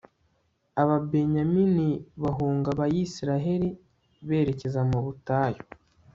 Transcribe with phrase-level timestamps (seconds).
[0.81, 1.89] ababenyamini
[2.21, 3.69] bahunga abayisraheli
[4.27, 5.61] berekeza mu butayu